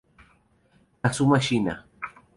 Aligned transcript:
Kazuma 1.01 1.37
Shiina 1.39 1.85